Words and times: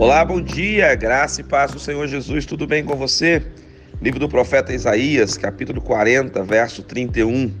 Olá, 0.00 0.24
bom 0.24 0.40
dia, 0.40 0.94
graça 0.94 1.42
e 1.42 1.44
paz 1.44 1.72
do 1.72 1.78
Senhor 1.78 2.08
Jesus, 2.08 2.46
tudo 2.46 2.66
bem 2.66 2.82
com 2.82 2.96
você? 2.96 3.42
Livro 4.00 4.18
do 4.18 4.30
profeta 4.30 4.72
Isaías, 4.72 5.36
capítulo 5.36 5.78
40, 5.82 6.42
verso 6.42 6.82
31. 6.82 7.52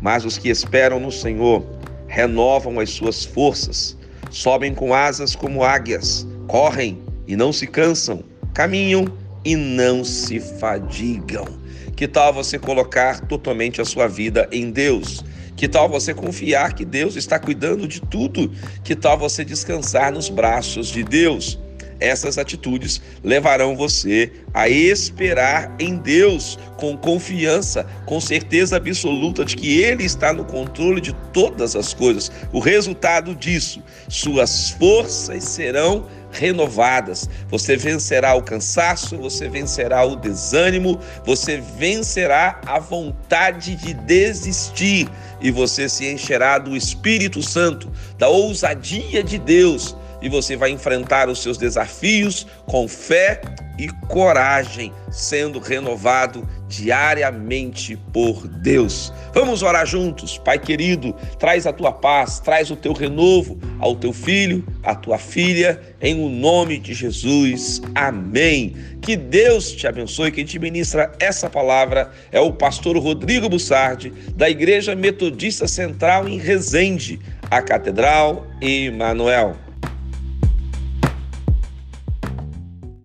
Mas 0.00 0.24
os 0.24 0.38
que 0.38 0.48
esperam 0.48 1.00
no 1.00 1.10
Senhor 1.10 1.66
renovam 2.06 2.78
as 2.78 2.90
suas 2.90 3.24
forças, 3.24 3.98
sobem 4.30 4.72
com 4.72 4.94
asas 4.94 5.34
como 5.34 5.64
águias, 5.64 6.24
correm 6.46 7.02
e 7.26 7.34
não 7.34 7.52
se 7.52 7.66
cansam, 7.66 8.22
caminham 8.54 9.06
e 9.44 9.56
não 9.56 10.04
se 10.04 10.38
fadigam. 10.38 11.58
Que 11.96 12.06
tal 12.06 12.32
você 12.32 12.56
colocar 12.56 13.18
totalmente 13.22 13.80
a 13.80 13.84
sua 13.84 14.06
vida 14.06 14.48
em 14.52 14.70
Deus? 14.70 15.24
Que 15.56 15.66
tal 15.66 15.88
você 15.88 16.14
confiar 16.14 16.72
que 16.72 16.84
Deus 16.84 17.16
está 17.16 17.36
cuidando 17.36 17.88
de 17.88 18.00
tudo? 18.00 18.52
Que 18.84 18.94
tal 18.94 19.18
você 19.18 19.44
descansar 19.44 20.12
nos 20.12 20.28
braços 20.28 20.86
de 20.86 21.02
Deus? 21.02 21.63
Essas 22.00 22.38
atitudes 22.38 23.00
levarão 23.22 23.76
você 23.76 24.32
a 24.52 24.68
esperar 24.68 25.74
em 25.78 25.96
Deus 25.96 26.58
com 26.76 26.96
confiança, 26.96 27.86
com 28.04 28.20
certeza 28.20 28.76
absoluta 28.76 29.44
de 29.44 29.56
que 29.56 29.80
Ele 29.80 30.04
está 30.04 30.32
no 30.32 30.44
controle 30.44 31.00
de 31.00 31.12
todas 31.32 31.76
as 31.76 31.94
coisas. 31.94 32.30
O 32.52 32.58
resultado 32.58 33.34
disso, 33.34 33.82
suas 34.08 34.70
forças 34.70 35.44
serão 35.44 36.06
renovadas. 36.34 37.28
Você 37.48 37.76
vencerá 37.76 38.34
o 38.34 38.42
cansaço, 38.42 39.16
você 39.16 39.48
vencerá 39.48 40.04
o 40.04 40.16
desânimo, 40.16 41.00
você 41.24 41.62
vencerá 41.78 42.60
a 42.66 42.78
vontade 42.78 43.76
de 43.76 43.94
desistir 43.94 45.08
e 45.40 45.50
você 45.50 45.88
se 45.88 46.06
encherá 46.06 46.58
do 46.58 46.76
Espírito 46.76 47.40
Santo, 47.42 47.90
da 48.18 48.28
ousadia 48.28 49.22
de 49.22 49.38
Deus 49.38 49.96
e 50.24 50.28
você 50.30 50.56
vai 50.56 50.70
enfrentar 50.70 51.28
os 51.28 51.42
seus 51.42 51.58
desafios 51.58 52.46
com 52.64 52.88
fé 52.88 53.42
e 53.78 53.88
coragem, 54.08 54.90
sendo 55.10 55.58
renovado 55.58 56.48
diariamente 56.66 57.96
por 58.10 58.48
Deus. 58.48 59.12
Vamos 59.34 59.62
orar 59.62 59.84
juntos, 59.84 60.38
Pai 60.38 60.58
querido, 60.58 61.14
traz 61.38 61.66
a 61.66 61.72
tua 61.72 61.92
paz, 61.92 62.40
traz 62.40 62.70
o 62.70 62.76
teu 62.76 62.94
renovo 62.94 63.58
ao 63.78 63.94
teu 63.96 64.12
filho, 64.14 64.64
à 64.82 64.94
tua 64.94 65.18
filha, 65.18 65.78
em 66.00 66.24
o 66.24 66.30
nome 66.30 66.78
de 66.78 66.94
Jesus. 66.94 67.82
Amém. 67.94 68.74
Que 69.02 69.16
Deus 69.16 69.72
te 69.72 69.86
abençoe. 69.86 70.32
Quem 70.32 70.46
te 70.46 70.58
ministra 70.58 71.12
essa 71.20 71.50
palavra 71.50 72.10
é 72.32 72.40
o 72.40 72.52
pastor 72.52 72.96
Rodrigo 72.96 73.48
Bussardi, 73.48 74.10
da 74.34 74.48
Igreja 74.48 74.94
Metodista 74.94 75.68
Central 75.68 76.26
em 76.26 76.38
Resende, 76.38 77.20
a 77.50 77.60
Catedral 77.60 78.46
Emanuel. 78.62 79.63